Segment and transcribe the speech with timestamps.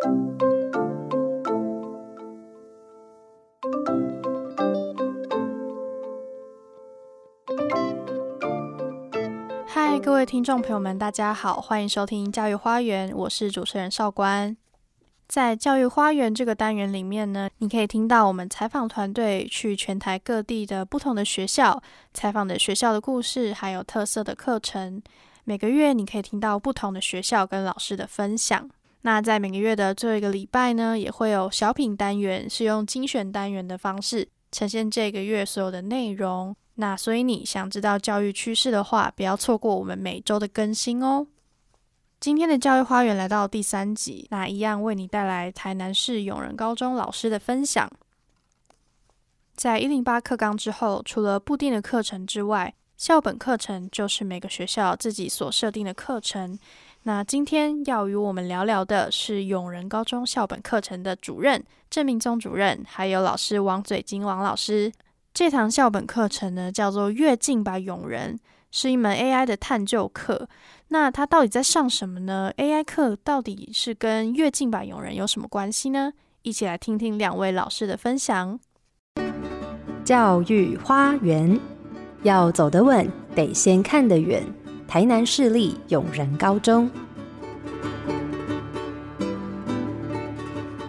[0.00, 0.08] 嗨，
[9.98, 14.56] 各位听众朋友们，大家好，欢迎收听教育花园，我是主持人邵官。
[15.28, 21.82] 在教育花园这个单元里面呢，你可以听到我们采访团队去全台各地的不同的学校
[22.14, 25.02] 采访的学校的故事，还有特色的课程。
[25.44, 28.70] 每个月你可以听到不同的学校跟老师的分享。
[29.02, 36.54] 那在每个月的最后一个礼拜呢，也会有小品单元，是用精选单元的方式呈现这个月所有的内容。
[36.74, 41.26] 那所以你想知道教育趋势的话，不要错过我们每周的更新哦。
[42.18, 47.90] 今天的教育花园来到第三集，那一样为你带来台南市永仁高中老师的分享。
[49.54, 56.58] 在一零八课纲之后，除了固定的课程之外，校本课程就是每个学校自己所设定的课程。
[57.04, 64.92] 那今天要与我们聊聊的是永仁高中校本课程的主任郑明宗主任，还有老师王嘴金王老师。
[65.32, 68.36] 这堂校本课程呢，叫做《跃进吧永仁》，
[68.70, 70.46] 是一门 AI 的探究课。
[70.88, 76.12] 那他到底在上什么呢？AI 课到底是跟跃进吧永仁有什么关系呢？
[76.42, 78.60] 一起来听听两位老师的分享。
[80.04, 81.58] 教育花园
[82.24, 84.44] 要走得稳，得先看得远。
[84.90, 86.90] 台南市立永仁高中，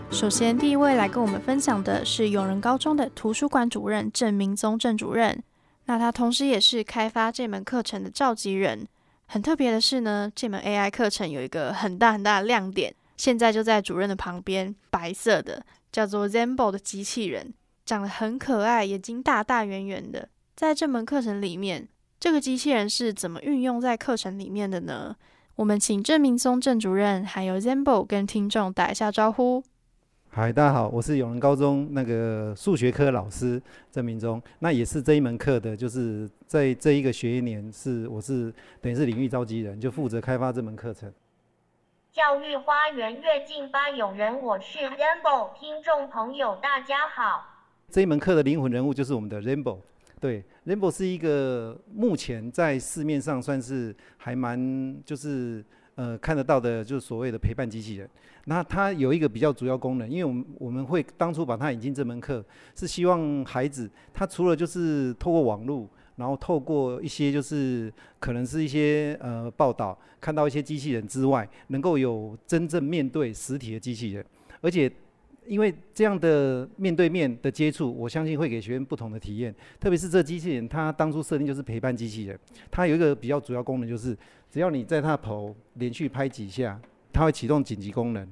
[0.09, 5.43] 首先第一位来跟我们分享的是永仁高中的图书馆主任郑明宗郑主任。
[5.85, 8.87] 那他同时也是开发这门课程的召集人。
[9.27, 17.53] 很特别的是呢，这门 AI 课程有一个很大很大的亮点，现在就在主任的旁边，白色的叫做 Zembo 的机器人，
[17.85, 20.27] 长得很可爱，眼睛大大圆圆的。
[20.55, 21.87] 在这门课程里面，
[22.21, 25.15] 这个机器人是怎么运用在课程里面的呢？
[25.55, 29.63] 我们请郑明松郑主任还有 Zambo 跟听众打一下招呼。
[30.29, 33.59] 嗨，大家好，我是永仁高中那个数学科老师
[33.91, 41.11] 郑明忠，那也是这一门课的，就是在这一个学年是我是等于是领域召集人，就负责开发这门课程。
[42.11, 47.47] 教育花园跃进吧永仁，我是 Rainbow，听众朋友大家好。
[47.89, 49.79] 这一门课的灵魂人物就是我们的 Rainbow，
[50.21, 55.65] 对，Rainbow 是一个目前在市面上算是还蛮就是
[55.95, 58.07] 呃看得到的，就是所谓的陪伴机器人。
[58.45, 62.45] 那它有一个比较主要功能，因为我们我们会当初把它引进这门课，
[62.75, 74.23] 是希望孩子他除了就是透过网络，然后透过一些就是可能是一些呃报道看到一些机器人之外，能够有真正面对实体的机器人，
[74.61, 74.91] 而且
[75.45, 79.53] 因为这样的面对面的接触，我相信会给学员不同的体验。
[79.79, 84.17] 特别是这机器人，它当初设定就是陪伴机器人，它有一个比较主要功能就是，
[84.49, 86.79] 只要你在它头连续拍几下。
[87.13, 88.25] 它会启动紧急功能。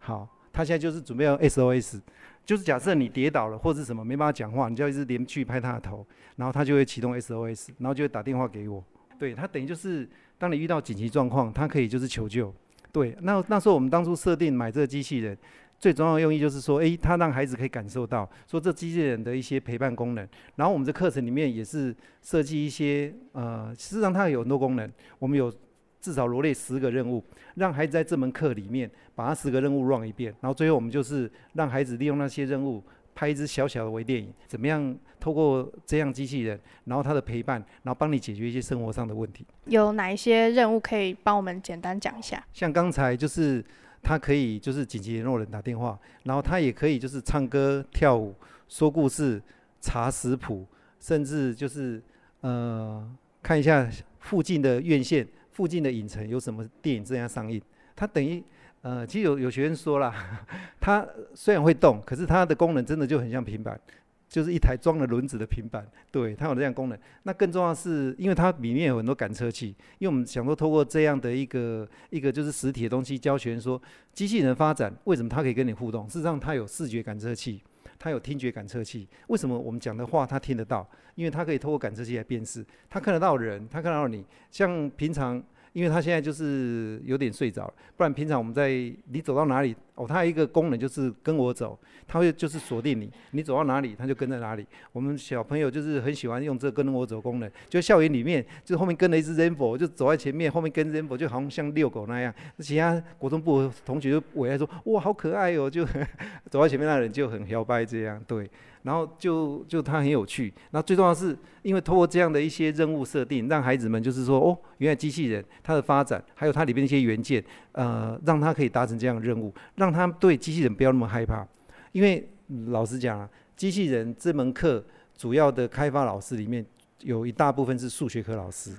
[0.00, 2.00] 好，它现在就是准备要 SOS，
[2.44, 8.82] 就是假设你跌倒了或者什么没办法讲话，你就要一直连续拍它的头，然后它就会启动 SOS，然后就会打电话给我。
[9.20, 12.52] 对，它等于就是当你遇到紧急状况，它可以就是求救。
[12.90, 15.38] 对，那那时候我们当初设定买这个机器人，
[15.78, 20.28] 最重要的用意就是说，诶，它让孩子可以感受到说这机器人的一些陪伴功能。
[20.56, 25.52] 然后我们的课程里面也是设计一些，呃，事实上它有很多功能，我们有。
[25.98, 27.24] 至少罗列十个任务，
[27.56, 32.80] 让孩子在这门课里面把它十个任务 run 一遍，然后最后我们就是让孩子利用那些任务
[33.12, 39.44] 拍一支小小的微电影，怎么样透过这样机器人，然后他的陪伴，然后帮你解决一些生活上的问题。
[39.64, 42.44] 有哪一些任务可以帮我们简单讲一下？
[42.52, 43.64] 像刚才就是
[44.02, 48.34] 他可以就是紧急联络人打电话，然后他也可以就是唱歌跳舞、
[48.68, 49.40] 说故事、
[49.80, 50.66] 查食谱，
[51.00, 52.02] 甚至就是
[52.40, 53.08] 呃
[53.42, 53.88] 看一下
[54.20, 55.26] 附近的院线。
[55.52, 57.58] 附近的影城有什么电影正在上映？
[57.94, 58.44] 它等于，
[58.82, 60.12] 呃，其实有有学员说了，
[60.78, 61.02] 它
[61.32, 63.80] 虽然会动，可是它的功能真的就很像平板，
[64.28, 65.86] 就是一台装了轮子的平板。
[66.10, 66.98] 对，它有这样功能。
[67.22, 73.80] 那更重要是，因为它里面有很多感测器，因为我们想说透过这样的一个一个就是实体的东西教学员说，
[74.12, 76.06] 机器人发展为什么它可以跟你互动？
[76.08, 77.62] 事实上，它有视觉感测器。
[77.98, 80.86] 它有听觉感测器，为什么我们讲的话它听得到？
[81.14, 84.22] 因为它可以透过感测器来辨识，它看得到人，它看得到你。
[84.50, 85.42] 像平常，
[85.76, 88.70] 因为它现在就是有点睡着了，不然平常我们在
[89.10, 91.78] 你走到哪里，哦，它一个功能就是跟我走，
[92.08, 94.66] 它会就是锁定你，你走到哪里，它就跟在哪里。
[94.92, 102.32] 我们小朋友就是很喜欢用这跟我走功能，就校园里面就后面跟了一只 r a n b o 就走在前面，后面跟 r a n b o 就好像像遛狗那样。
[102.58, 105.84] 其他国中部同学就围来说，哇，好可爱哦，就
[106.48, 108.48] 走在前面那人就很摇摆这样，对。
[108.86, 121.44] 然后就就它很有趣，那最重要的是因为通过这样的一些任务设定，让孩子们就是说，哦，原来机器人它的发展，还有它里面一些元件，呃，让它可以达成这样的任务，让他对机器人不要那么害怕。
[121.90, 122.28] 因为
[122.68, 124.84] 老实讲啊，机器人这门课
[125.16, 126.64] 主要的开发老师里面
[127.00, 128.70] 有一大部分是数学科老师。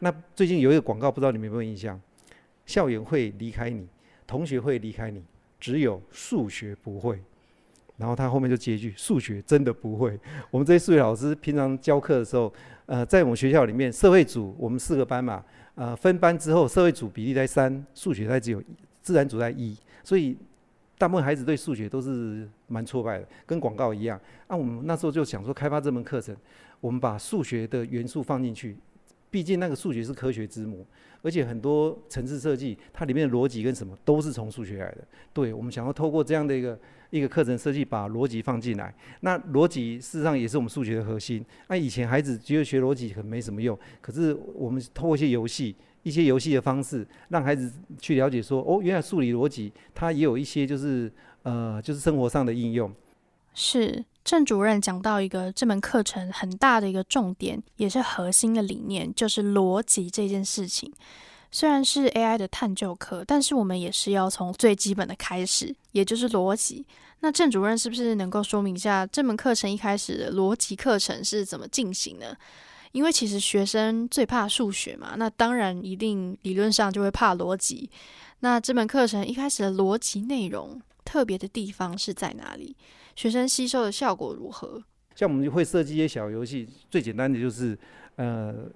[0.00, 2.00] 那最近有一个广告，不知道你们有没有印象？
[2.66, 3.86] 校园会离开你，
[4.26, 5.22] 同学会离开你，
[5.60, 7.22] 只有数学不会。
[7.96, 10.18] 然后他后面就接一句：“数学真的不会。
[10.50, 12.52] ”我们这些数学老师平常教课的时候，
[12.86, 15.44] 呃，在我们学校里面，社会组我们四个班嘛，
[15.76, 18.62] 呃，分班之后，社会组比例在三，数学在只有，
[19.00, 20.36] 自然组在一，所以
[20.98, 24.20] 大部分孩子对数学都是蛮挫败的，跟广告一样。
[24.48, 26.36] 那我们那时候就想说，开发这门课程，
[26.80, 28.76] 我们把数学的元素放进去，
[29.34, 30.86] 毕竟那个数学是科学之母。
[31.22, 34.98] 而且很多城市设计，它里面的逻辑跟什么都是从数学来的。
[35.32, 36.78] 对我们想要透过这样的一个
[37.10, 38.94] 一个课程设计，把逻辑放进来。
[39.22, 41.44] 那逻辑事实上也是我们数学的核心。
[41.68, 51.10] 那以前孩子觉得学逻辑很没什么用，可是我们透过一些游戏、一些游戏的方式，让孩子去了解说，哦，原来数理逻辑它也有一些就是
[51.42, 52.94] 呃就是生活上的应用。
[53.54, 60.90] 是郑主任讲到一个这门课程很大的一个重点，也是核心的理念，就是逻辑这件事情。
[61.50, 66.84] 虽然是 AI 的探究课，但是我们也是要从最基本的开始，也就是逻辑。
[67.20, 72.34] 那郑主任是不是能够说明一下这门课程一开始的逻辑课程是怎么进行呢？
[72.92, 77.90] 因为其实学生最怕数学嘛，那当然一定理论上就会怕逻辑。
[78.40, 82.74] 那这门课程一开始的逻辑内容特别的地方是在哪里？
[83.14, 84.82] 学生吸收的效果如何？
[85.14, 87.78] 像我们会设计一些小游戏，最简单的就是，
[88.16, 88.68] 呃，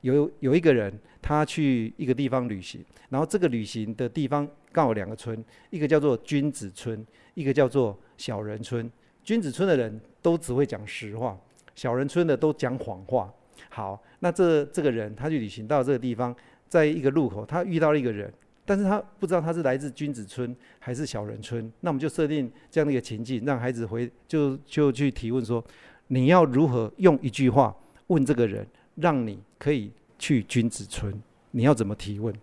[0.00, 8.90] 有有一个人他去一个地方旅行，然后这个旅行的地方刚好两个村，一个叫做君子村，一个叫做小人村。
[9.22, 11.38] 君子村的人都只会讲实话，
[11.74, 13.32] 小人村的都讲谎话。
[13.68, 16.34] 好，那这这个人他去旅行到这个地方，
[16.68, 18.32] 在一个路口，他遇到了一个人。
[18.66, 25.62] 但是他不知道他是来自君子村还是小人村，那我们就设定这样的一个情境，让孩子回就就去提问说，
[26.06, 27.76] 你要如何用一句话
[28.06, 31.14] 问这个人，让你可以去君子村？
[31.50, 32.34] 你要怎么提问？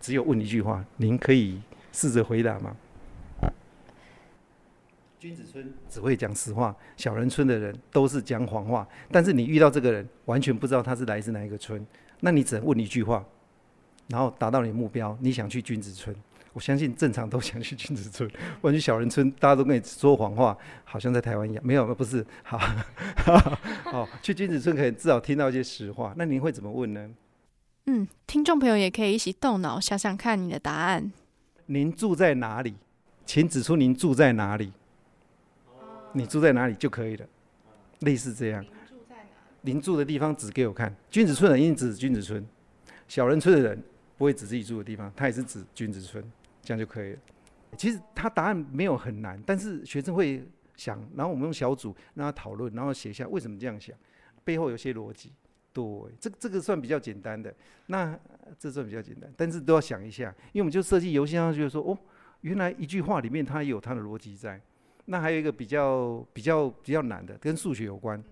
[0.00, 1.60] 只有问一句话，您可以
[1.92, 2.76] 试着回答吗？
[5.18, 8.86] 君子村只会讲实话，小人村的人都是讲谎话。
[9.10, 11.84] 但是你遇到这个人，完全不知道他是来自哪一个村，
[12.20, 13.24] 那你只能问一句话。
[14.08, 16.14] 然后达到你的目标，你想去君子村，
[16.54, 18.28] 我相信正常都想去君子村。
[18.60, 21.62] 不然去小人村，大家都跟你说谎话，好像在台湾一样。
[21.64, 22.24] 没有，不是。
[22.42, 22.58] 好，
[23.84, 26.14] 好， 去君子村可以至少听到一些实话。
[26.16, 27.10] 那您会怎么问呢？
[27.86, 31.12] 嗯，听众朋友也可以一起动脑想想看你的答案。
[31.66, 32.74] 您住在哪里？
[33.26, 34.72] 请指出您住在哪里。
[36.12, 37.26] 你住在哪里就可以了。
[38.00, 38.62] 类似这样。
[38.62, 39.22] 您住在哪？
[39.60, 40.94] 您住的地方指给我看。
[41.10, 42.42] 君子村的一定指君子村。
[43.06, 43.82] 小人村的人。
[44.18, 46.22] 不会指自己住的地方，他也是指君子村，
[46.60, 47.18] 这样就可以了。
[47.76, 50.44] 其实他答案没有很难，但是学生会
[50.76, 53.96] 想，然后我们用小组让他讨论，然后写下为什么这样想，
[54.44, 55.32] 背后有些逻辑。
[55.72, 55.84] 对，
[56.18, 57.54] 这这个算比较简单的，
[57.86, 58.18] 那
[58.58, 61.96] 这算比较简单，但是都要想一下，因为我们就设计游戏上就是说，哦，
[62.40, 64.60] 原来一句话里面它有它的逻辑在。
[65.04, 68.22] 那还有一个比较比较比较难的，跟数学有关。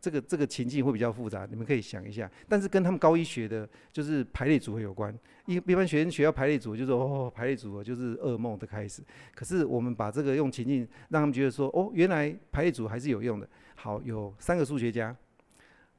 [0.00, 2.30] 这个这个情境会比较复杂，你们可以想一下。
[2.48, 5.16] 但是跟他们高一学的，就是排列组合有关。
[5.46, 9.02] 一一般学生学到排列组合，就说哦，排列组合就是噩梦的开始。
[9.34, 13.48] 可是我们把这个用情境，让他们觉得说，哦，原来排列组合还是有用的。
[13.74, 15.14] 好，有三个数学家，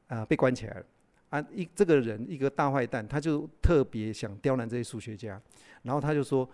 [0.07, 0.85] 啊，被关起来了。
[1.29, 5.41] 啊，一这个人一个大坏蛋，他就特别想刁难这些数学家，
[5.83, 6.49] 然后他就说。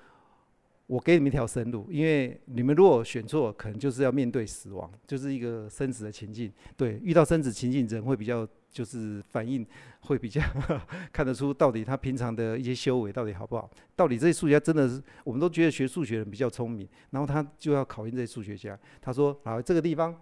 [0.85, 6.51] 我给你们一条生路，因为你们如果选错，可能就是要面对死亡，就是一个生死的情境。
[6.75, 9.65] 对，遇到生死情境，人会比较就是反应
[10.01, 10.41] 会比较
[11.11, 18.77] 看得出到底他平常的一些修为到底好不好，到底这些数学家真的是我们都觉得学数学人比较聪明，然后他就要考验这些数学家。
[19.01, 20.13] 他说：好，这个地方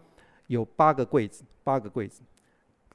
[0.45, 2.21] 有八个柜子，八个柜子，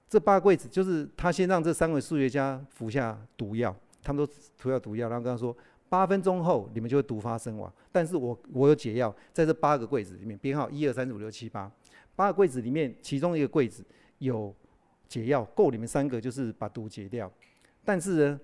[0.09, 5.55] 这八个柜子就是他先让这三位数学家服下毒药，他们都涂下毒药，然后跟他说。
[5.89, 7.73] 八分钟后，你们就会毒发身亡。
[7.93, 11.71] 但是我我有解药，在这八个柜子里面，编号一二三四五六七八，
[12.15, 13.85] 八个柜子里面，其中一个柜子
[14.19, 14.55] 有
[15.09, 17.31] 解药，够你们三个就是把毒解掉。
[17.85, 18.41] 但是呢，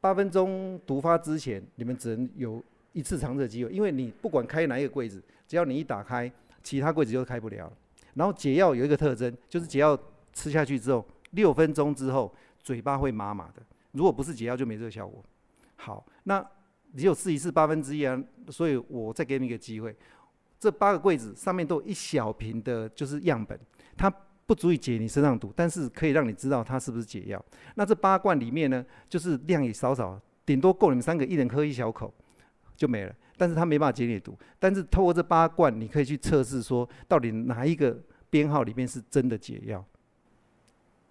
[0.00, 6.30] 八分钟毒发之前，你们只能有一次尝试的机会，因为你不管开哪一个柜子，只要你一打开，
[6.62, 7.72] 其他柜子就开不了。
[8.14, 9.98] 然后解药有一个特征，就是解药
[10.32, 12.32] 吃下去之后，六分钟之后
[12.62, 13.62] 嘴巴会麻麻的。
[13.92, 15.22] 如果不是解药，就没这个效果。
[15.76, 16.44] 好，那
[16.96, 19.94] 只有试一次八分之一啊，所以我再给你一个机会。
[20.58, 23.58] 这八个柜子上面都有一小瓶的，就是样本，
[23.96, 24.12] 它
[24.46, 27.44] 不足以解你身上毒，但是可以让你知道它是不是解药。
[27.76, 32.12] 那这八罐里面呢，就是量也少少，顶多够你们三个一人喝一小口
[32.76, 33.14] 就没了。
[33.36, 37.96] 但是它没办法解你毒，但是透过这八罐，你可以去测试说，到底哪一个
[38.28, 39.84] 编号里面是真的解药。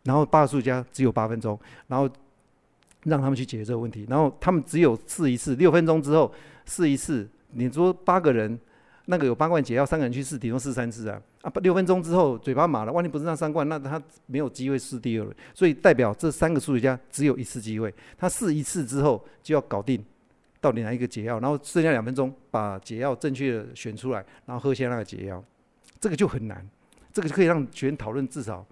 [0.04, 1.58] 然后八个数家只有八分钟，
[1.88, 2.10] 然后
[3.04, 4.06] 让他们去解决这个问题。
[4.10, 6.32] 然后他们只有试一次，六分钟之后
[6.66, 7.28] 试一次。
[7.52, 8.60] 你说八个人。
[9.10, 11.18] 那个有八罐解药，三个人去试，顶多试三次啊！
[11.42, 15.34] 啊，六分钟之后嘴巴麻了，万一不是那三罐，那他没有机会试第二轮。
[15.54, 20.04] 所以代表这三个数学家只有一次机会，他试一次之后就要搞定
[20.60, 25.42] 到底哪一个解药，然后剩下两分钟把解药正确的选出来，然后喝下那个解药，
[26.02, 26.68] 这个就很难。
[27.14, 28.68] 这个就可以让学员讨论至少，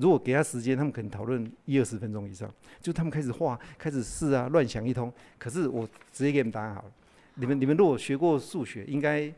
[0.00, 2.48] 如果给他时间，他们可能讨论一二十分钟以上，
[2.80, 5.12] 就他们开始画，开始试啊，乱想一通。
[5.38, 6.90] 可是我直接给你们答案好了。
[7.34, 9.32] 你们你们如果学过数学，应该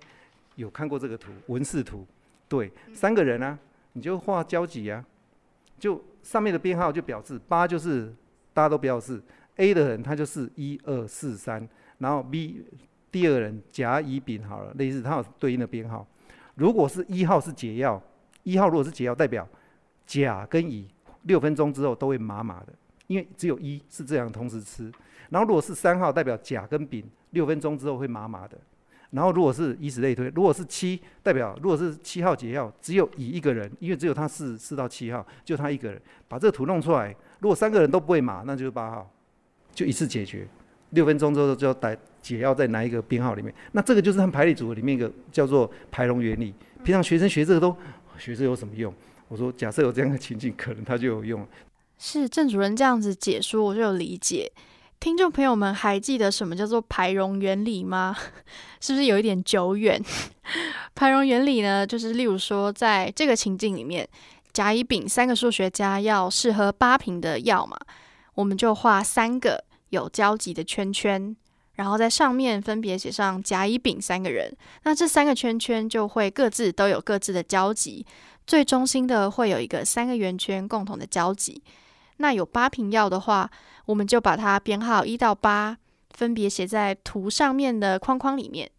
[0.57, 2.07] 有看过这个图，文式图。
[2.49, 3.59] 对，三个人啊，
[3.93, 5.05] 你就画交集啊，
[5.79, 8.12] 就上面的编号就表示八就是
[8.52, 9.21] 大家都不要试
[9.57, 11.67] ，A 的人他就是一二四三，
[11.99, 12.64] 然后 B
[13.11, 16.07] 第二人甲乙丙好了，类似它有对应的编号。
[16.55, 18.02] 如果是一号是解药，
[18.43, 19.49] 一号如果是解药，代表
[20.11, 20.88] 甲跟乙
[21.23, 22.73] 六分钟之后都会麻麻的，
[23.07, 24.90] 因为只有一是这样同时吃。
[25.29, 27.05] 然后如果是三号，代表甲跟丙。
[27.31, 28.59] 六分钟之后会麻麻的，
[29.11, 37.14] 然后如果是以此类推，如果是七，代表如果是七号解药，只有乙一个人，因为只有他四四到七号，就他一个人把这个图弄出来。
[37.38, 39.09] 如果三个人都不会麻，那就是八号，
[39.73, 40.45] 就一次解决。
[40.90, 43.55] 六分钟之后就要带解药在哪一个编号里面？
[43.71, 46.52] 那这个就是他们排列组合里面一个叫做排龙原理。
[46.83, 47.76] 平常学生学这个都
[48.19, 48.93] 学这有什么用？
[49.30, 51.46] 我说假设有这样的情境，可能他就有用。
[51.99, 54.50] 是郑主任这样子解说，我就有理解。
[54.99, 58.16] 听众朋友们，还记得什么叫做排容原理吗？
[58.82, 60.02] 是不是有一点久远？
[60.96, 64.06] 排容原理呢，就是例如说，在这个情境里面，
[64.52, 67.78] 甲、乙、丙三个数学家要试喝八瓶的药嘛，
[68.34, 71.37] 我们就画三个有交集的圈圈，
[71.80, 74.54] 然后在上面分别写上甲、乙、丙三个人。
[74.82, 78.04] 那这三个圈圈就会各自都有各自的交集，
[78.46, 81.62] 最中心的会有一个三个圆圈共同的交集。
[82.18, 83.50] 那有八瓶药的话，
[83.87, 85.78] 我们就把它编号一到八，
[86.10, 88.70] 分别写在图上面的框框里面。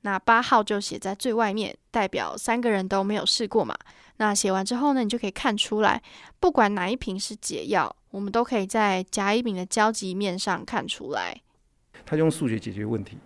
[0.00, 3.76] 那八号就写在最外面，代表三个人都没有试过嘛。
[4.16, 6.00] 那写完之后呢，你就可以看出来，
[6.40, 11.38] 不管哪一瓶是解药，我们都可以在甲乙丙的交集面上看出来。
[12.06, 13.18] 他用数学解决问题。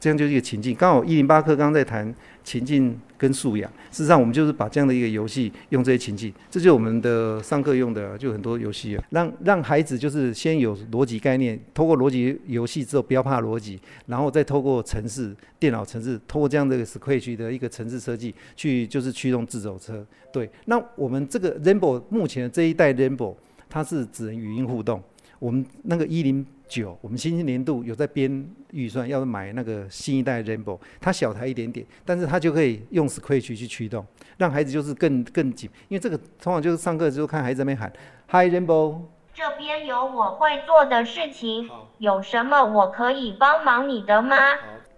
[0.00, 2.12] 这样就是一个情境，刚好一零八课刚刚在谈
[2.42, 3.70] 情境跟素养。
[3.92, 20.04] 事实上，我们就是把这样的一个游戏用这些情境，这就是我们的上课用的，就很多游戏，让让孩子就是先有逻辑概念，通过逻辑游戏之后不要怕逻辑，然后再透过城市电脑城市，通过这样的 Scratch 的一个城市设计去就是驱动自走车。
[20.32, 23.36] 对，那我们这个 Rainbow 目前这一代 Rainbow，
[23.68, 25.00] 它是只能语音互动。
[25.42, 34.06] 我们那个一零九，我们新兴年度有在编预算，要买那个新一代 Rainbow，它小台一点点，但是它就可以用 Scratch 去驱动，
[34.36, 37.92] 让孩子就是更更紧，因为这个通常就是上课就看孩子在那边喊
[38.28, 39.00] Hi Rainbow，
[39.34, 41.68] 这边有我会做的事情，
[41.98, 44.36] 有什么我可以帮忙你的吗？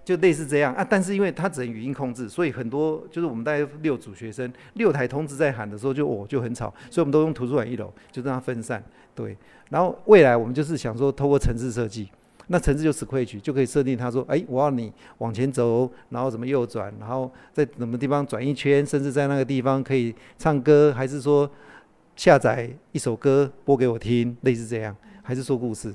[0.04, 0.74] 就类似这样。
[0.74, 8.84] 啊，但是因为它只能语音控制，所以很多就是我们大概六组学生，六台通知在喊的时候就哦就很吵，所以我们都用图书馆一楼，就让它分散，
[9.14, 9.37] 对。
[9.71, 12.09] 然后未来我们就是想说，透过城市设计，
[12.49, 21.50] 那城市就是规矩就可以设定，他说，哎，我要你往前走，然后怎么右转，然后在什么地方转一圈，甚至在那个地方可以唱歌，还是说
[22.14, 25.92] 下载一首歌播给我听，类似这样，还是说故事。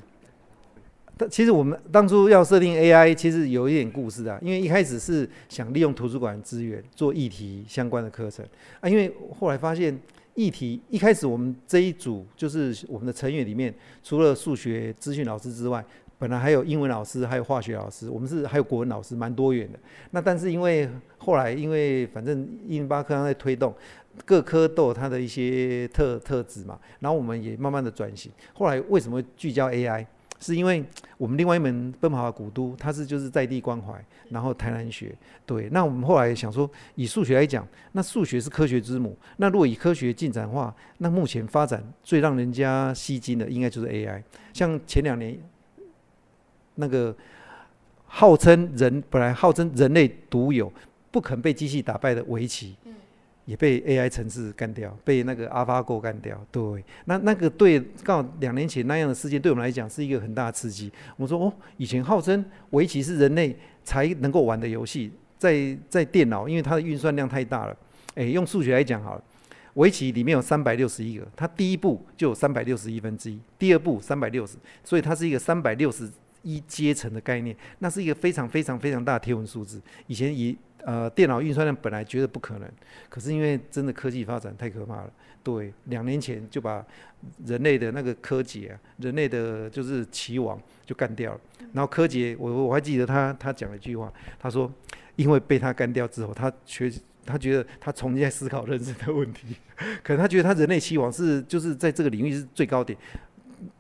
[1.16, 8.44] 但其实我们当初要设定 AI，其实有一点故事啊，因为一开始是想利用图书馆资源做议题相关的课程
[8.82, 9.98] 啊，因为后来发现。
[10.40, 15.84] 议题一开始，我们这一组就是我们的成员里面，除了数学资讯老师之外，
[16.18, 19.78] 本来还有英文老师，还有化学老师，我们是还有国文老师，蛮多元的。
[20.12, 23.76] 那但是因为后来因为反正一零八课堂在推动，
[24.24, 28.32] 各科都有它的一些特特质嘛，然后我们也慢慢的转型。
[28.54, 30.06] 后来为什么聚焦 AI？
[30.40, 30.84] 是因为
[31.18, 33.94] 我们另外一门奔跑的古都，它是就是在地关怀，
[34.30, 35.14] 然后台南学，
[35.46, 35.68] 对。
[35.72, 39.18] 那我们后来想说，以数学来讲，那数学是科学之母。
[39.38, 44.24] 那如果以科学进展的话，那目前发展最让人家吸睛的，应该就是 AI。
[44.54, 45.38] 像前两年
[46.76, 47.16] 那个
[48.06, 50.72] 号称人本来号称人类独有、
[51.12, 52.76] 不肯被机器打败的围棋，
[53.50, 56.40] 也被 AI 程式干掉，被那个 AlphaGo 干掉。
[56.52, 60.92] 对，那那个对刚好两年前那样的事件，对我们来讲是一个很大的刺激。
[61.18, 67.76] 我说哦，以前号称围棋是人类才能够玩的游戏，在在电脑，因为它的运算量太大了。
[68.14, 69.24] 诶，用数学来讲好了，
[69.74, 76.08] 围棋里面有三百六十一个，它第一步就有三百六十一分之一，第二步三百六十，所以它是一个三百六十。
[76.42, 79.82] 一阶层的概念，那是一个非常非常非常大的天文数字。
[80.08, 82.70] 以前以呃电脑运算量本来觉得不可能，
[83.10, 85.12] 可是因为真的科技发展太可怕了，
[85.44, 86.86] 对，两年前就把
[87.46, 91.42] 人类的那个柯洁啊，人类的就是棋王就干掉了。
[91.74, 94.72] 然后柯洁，我我还记得他他讲了一句话，他说，
[95.16, 96.92] 因为被他干掉之后，他学
[97.26, 99.56] 他觉得他重新在思考人生的问题，
[100.04, 102.98] 可能他觉得他人类棋王是就是在这个领域是最高点。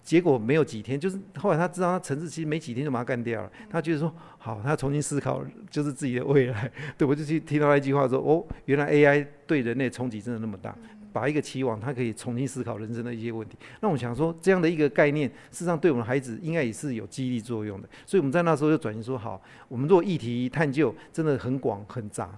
[0.03, 3.51] 结果没有几天，就是后来他知道他陈志其实没几天就把他干掉了。
[3.69, 6.71] 他觉得说好，他重新思考就是自己的未来。
[6.97, 10.75] 对我就去听到那一句话说哦，原来 AI 对人类冲击真的那么大，
[11.13, 13.57] 把一个期望他可以重新思考人生的一些问题。
[13.81, 17.87] 那我想说这样的一个概念，事实上对我们孩子应该也是有激励作用的。
[18.05, 22.29] 所以我们在那时候就转型说好，我们做议题探究真的很广很杂，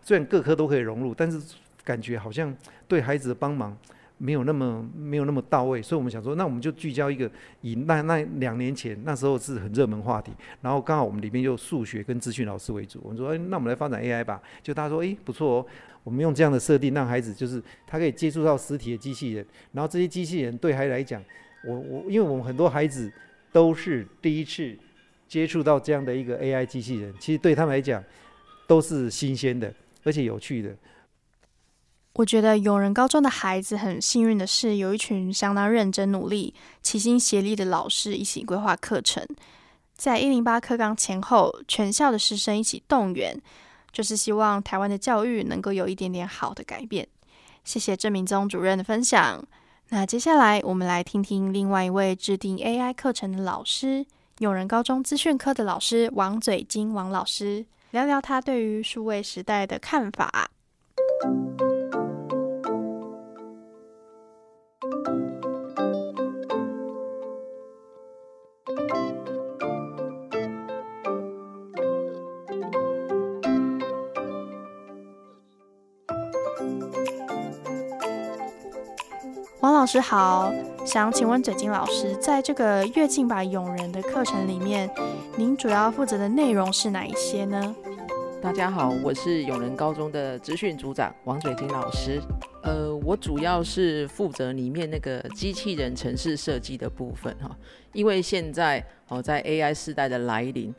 [0.00, 1.40] 虽然各科都可以融入，但是
[1.84, 2.54] 感觉好像
[2.88, 3.76] 对孩子的帮忙。
[4.18, 7.30] 没有那么没有那么到位，所以我们想说，那我们就聚焦一个
[7.60, 10.32] 以那那两年前那时候是很热门话题，
[10.62, 14.40] 然后刚好我们里面就数学跟资讯老师为主，我们说，哎，那我们来发展 AI 吧。
[14.62, 15.66] 就他说，哎，不错哦，
[16.02, 21.22] 我们用这样的设定，让孩子就是他可以接触到实体的机器人，然后这些机器人对孩子来讲，
[21.64, 23.12] 我我因为我们很多孩子
[23.52, 24.74] 都是第一次
[25.28, 28.02] 接触到这样的一个 AI 机器人，其实对他们来讲
[28.66, 29.70] 都是新鲜的，
[30.04, 30.74] 而且有趣的。
[32.16, 39.22] 我觉得永仁高中的孩子很幸运的是，有一群相当认真努力、齐心协力的老师一起规划课程。
[39.94, 43.38] 在一零八课纲前后，全校的师生一起动员，
[43.92, 47.06] 就是希望台湾的教育能够有一点点好的改变。
[47.64, 49.44] 谢谢郑明宗主任的分享。
[49.90, 54.06] 那接下来我们来听听另外一位制定 AI 课程的老师——
[54.40, 60.50] 永仁高中资讯科的老师王嘴金王老师，聊聊他对于数位时代的看法。
[79.86, 80.52] 老师好，
[80.84, 84.90] 想请问嘴金老师，在这个跃进吧永人的课程里面，
[85.36, 87.72] 您主要负责的内容是哪一些呢？
[88.42, 92.20] 大家好，我是永仁高中的资讯组长王嘴金老师。
[92.64, 97.56] 呃，我主要是负责里面那个机器人城市设计的部分哈，
[97.92, 100.74] 因为现在哦，在 AI 时代的来临。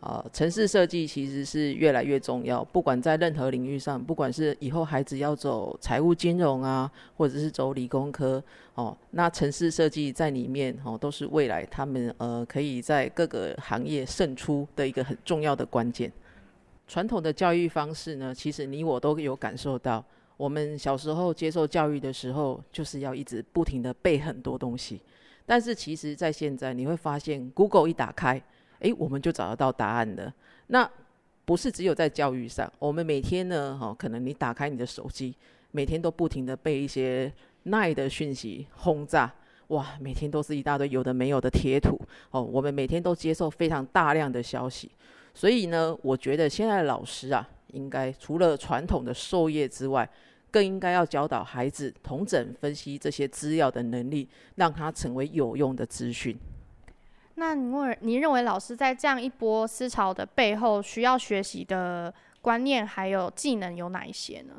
[0.00, 8.42] 啊，城市设计其实是越来越重要，不管在任何领域上，不管是以后孩子要走财务金融啊，或者是走理工科，
[8.74, 16.10] 哦，那城市设计在里面哦，都是未来他们呃可以在各个行业胜出的一个很重要的关键。
[16.88, 20.02] 传统的教育方式呢，其实你我都有感受到，
[20.38, 24.98] 我们小时候接受教育的时候，就是要一直不停的背很多东西，
[25.44, 28.42] 但是其实在现在你会发现，Google 一打开。
[28.80, 30.32] 诶，我们就找得到答案的。
[30.66, 30.88] 那
[31.44, 35.34] 不是只有在教育上，我们每天呢，哈，可能你打开你的手机，
[35.70, 37.32] 每天都不停的被一些
[37.64, 39.32] 耐的讯息轰炸，
[39.68, 44.90] 哇，每天都是一大堆有的没有的贴图，哦，我们每天都接受非常大量的消息，
[45.34, 50.08] 所以呢，我觉得现在的老师啊，应该除了传统的授业之外，
[50.52, 56.36] 更应该要教导孩子同整分析这些资料的能力，让他成为有用的资讯。
[57.40, 64.54] 那你问，你认为老师在这样一波思潮的背后，需要学习的观念还有技能有哪一些呢？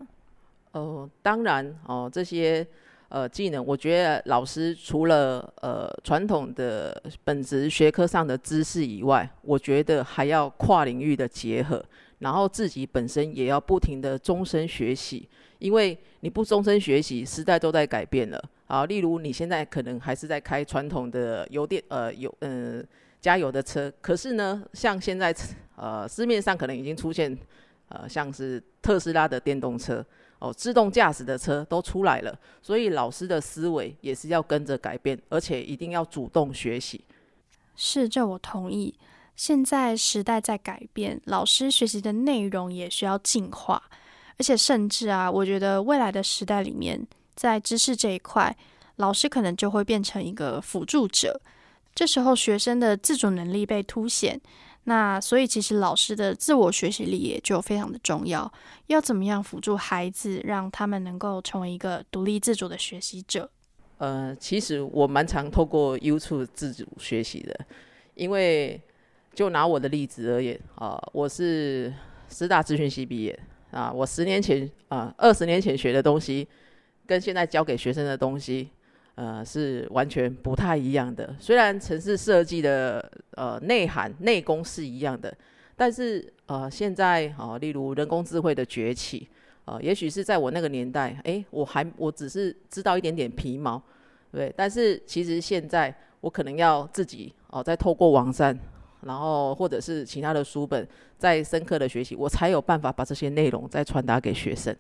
[0.72, 2.66] 哦，当然哦，这些
[3.10, 11.86] 呃技能，我觉得老师除了呃传统的本职学科上的知识以外，我觉得还要跨领域的结合，
[12.18, 18.44] 然后自己本身也要不停的终身学习，因为你不终身学习，时代都在改变了。
[18.72, 22.82] 啊，例如你现在可能还是在开传统的油电呃油嗯
[23.20, 25.36] 加油的车，可是呢，像现在
[25.76, 27.38] 呃市面上可能已经出现
[27.90, 30.06] 呃像是特斯拉的电动车
[30.40, 37.04] 哦，自动驾驶的车都出来了，所以老师的思维也是要跟着改变，而且一定要主动学习。
[37.76, 38.98] 是，这我同意。
[39.36, 43.84] 现在时代在改变，老师学习的内容也需要进化，
[44.38, 47.06] 而且甚至啊，我觉得未来的时代里面。
[47.36, 48.56] 在知识这一块，
[48.98, 51.40] 老师可能就会变成一个辅助者。
[51.94, 54.40] 这时候，学生的自主能力被凸显，
[54.86, 58.52] 那所以其实老师的自我学习力也就非常的重要。
[58.88, 63.50] 要怎么样辅助孩子，让他们能够成为一个独立自主的学习者？
[63.98, 67.66] 呃，其实我蛮常透过 YouTube 自主学习的，
[68.16, 68.82] 因为
[69.34, 71.94] 就拿我的例子而言啊，我是
[72.30, 73.40] 师大资讯系毕业
[73.70, 76.48] 啊，我十年前啊，二十年前学的东西，
[77.12, 78.70] 跟现在教给学生的东西。
[79.16, 81.36] 呃，是完全不太一样的。
[81.38, 85.32] 虽然城市设计的呃内涵内功是一样的，
[85.76, 89.28] 但是呃现在啊，例如人工智慧的崛起，
[89.66, 93.80] 呃，也许是在我那个年代，哎，我还我只是知道一点点皮毛，
[94.32, 94.52] 对。
[94.56, 98.58] 但是其实现在我可能要自己哦，再透过网站，
[99.02, 104.74] 然后或者是其他的书本，再深刻的学习，我才有办法把这些内容再传达给学生。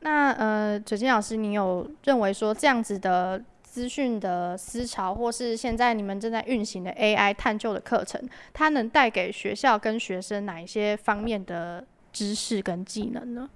[0.00, 8.20] 那呃，水晶老师，你有认为说这样子的资讯的思潮，或是现在你们正在运行的 AI 探究的课程，
[8.52, 13.50] 它能带给学校跟学生哪一些方面的知识跟技能呢？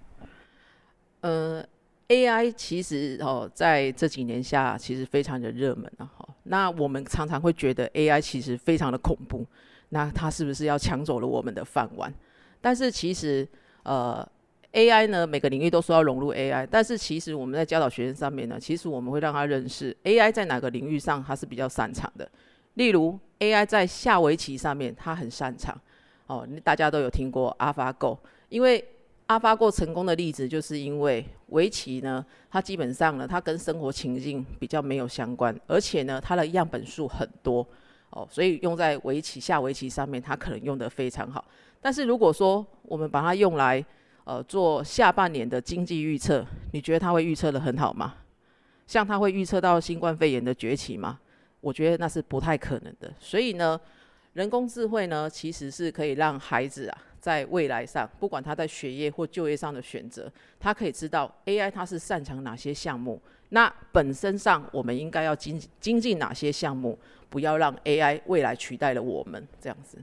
[1.20, 1.64] 呃
[2.08, 6.10] ，AI 其实哦，在这几年下其实非常的热门啊。
[6.16, 9.46] 哈，那我们常常会觉得 AI 其实非常的恐怖，
[9.90, 12.12] 那它是不是要抢走了我们的饭碗？
[12.60, 13.46] 但是其实
[13.84, 14.26] 呃。
[14.72, 22.30] AI 呢，每个领域都说要融入 AI，但是其实我们在教导学生上面呢，其实我们会让他认识 AI 在哪个领域上他是比较擅长的。
[22.74, 25.78] 例如 AI 在下围棋上面，他很擅长。
[26.26, 28.16] 哦，大家都有听过 AlphaGo，
[28.48, 28.82] 因为
[29.26, 37.66] AlphaGo 成功的例子，就是因为围棋呢，它基本上呢，它跟生活情境比较没有相关，而且呢，它的样本数很多。
[38.10, 41.44] 哦，所以用在围棋下围棋上面，它可能用得非常好。
[41.80, 43.84] 但是如果说我们把它用来
[44.30, 48.14] 呃，做下半年的经济预测，你觉得他会预测的很好吗？
[48.86, 51.18] 像他会预测到新冠肺炎的崛起吗？
[51.60, 53.12] 我觉得那是不太可能的。
[53.18, 53.80] 所以呢，
[54.34, 63.20] 人工智慧呢，其实是可以让孩子啊，在未来上，不管他在学业或就业上的选择，他可以知道 AI 它是擅长哪些项目。
[63.48, 66.96] 那本身上，我们应该要精精进哪些项目，
[67.28, 69.98] 不要让 AI 未来取代了我们这样子。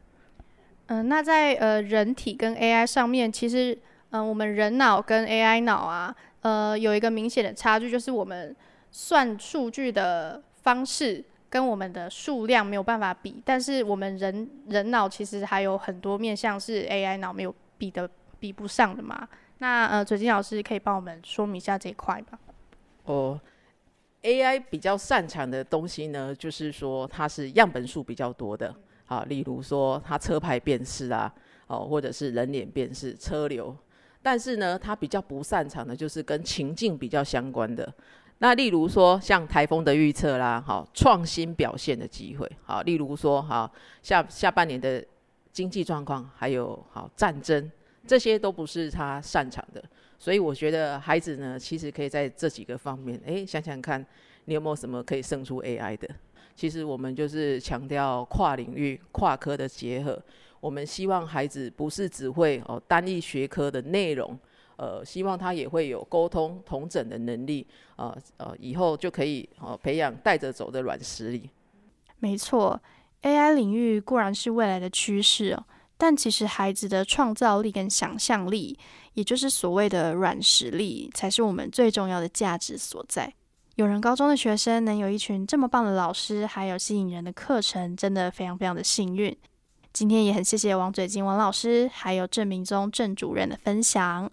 [0.88, 3.78] 嗯，那在呃人体跟 AI 上面，其实。
[4.12, 8.56] 嗯，我们人脑跟 AI 脑啊，呃，有一个明显的差距，就是我们
[8.90, 13.42] 算数据的方式跟我们的数量没有办法比。
[13.44, 19.28] 但是我们人人脑其实还有很多面向是 AI 脑没有比的比不上的嘛。
[19.58, 22.40] 那呃，水晶老师可以帮我们说明一下这一块吗？
[23.04, 23.40] 哦
[24.24, 28.74] ，AI 比较擅长的东西呢，就是说它是样本数比较多的
[29.08, 31.34] 啊，例如说它车牌辨识啊，
[31.68, 33.76] 哦，或者是人脸辨识、车流。
[34.30, 37.90] 但是呢，他比较不擅长的就是跟情境比较相关的。
[38.40, 43.72] 那例如说像台风的预测啦，好创新表现的机会，好，例如说好
[44.04, 45.02] 下下半年的
[45.54, 47.72] 经济状况，还有好战争，
[48.06, 49.82] 这些都不是他擅长的。
[50.20, 54.06] 所以我觉得孩子呢，其实可以在这几个方面，哎，想想看
[54.44, 56.06] 你有没有什么可以胜出 AI 的。
[56.54, 60.22] 其实我们就是强调跨领域、跨科的结合。
[60.60, 64.38] 我们希望孩子不是只会哦单一学科的内容，
[64.76, 67.66] 呃，希望他也会有沟通、同整的能力，
[67.96, 71.50] 呃呃，以后就可以哦培养带着走的软实力。
[72.20, 72.82] 没错
[73.22, 75.58] ，AI 领域固然是未来的趋势，
[75.98, 78.78] 但其实孩子的创造力跟想象力，
[79.14, 83.32] 也就是所谓的软实力，才是我们最重要的价值所在。
[83.76, 89.38] 有人高中的学生能有一群这么棒的老师，还有吸引人的课程，真的非常非常的幸运。
[89.94, 94.30] 今天也很谢谢王嘴金王老师，还有郑明宗郑主任的分享。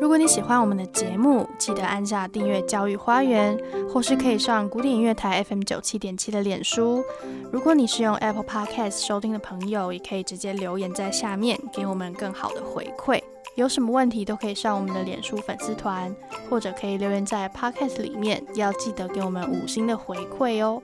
[0.00, 3.58] 如果你喜欢我们的节目，记得按下订阅教育花园，
[3.92, 7.04] 或是可以上古典音乐台 FM 九七点七的脸书。
[7.52, 13.20] 如果你是用 Apple Podcast 收听的朋友，也可以直接留言在下面，给我们更好的回馈。
[13.58, 16.14] 有什么问题都可以上我们的脸书粉丝团，
[16.48, 20.80] 或者可以留言在 Podcast 里面，要记得给我们五星的回馈哦。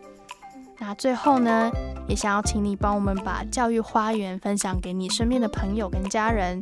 [0.80, 1.70] 那最后呢，
[2.08, 6.60] 也想要请你帮我们把教育花园分享给你身边的朋友跟家人，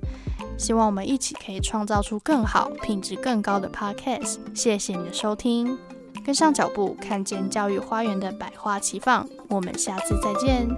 [0.58, 4.36] 希望我们一起可以创造出更好、品质更高的 Podcast。
[4.54, 5.78] 谢谢你的收听，
[6.26, 9.26] 跟上脚步，看见教育花园的百花齐放。
[9.48, 10.68] 我们下次再见。